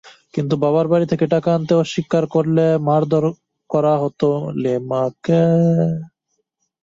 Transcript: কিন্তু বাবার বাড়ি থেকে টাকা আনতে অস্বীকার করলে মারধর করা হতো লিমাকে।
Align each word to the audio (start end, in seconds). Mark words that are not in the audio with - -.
কিন্তু 0.33 0.53
বাবার 0.63 0.85
বাড়ি 0.91 1.05
থেকে 1.11 1.25
টাকা 1.33 1.49
আনতে 1.55 1.73
অস্বীকার 1.75 2.23
করলে 2.35 2.65
মারধর 2.87 3.25
করা 3.69 3.93
হতো 4.03 4.29
লিমাকে। 4.61 5.43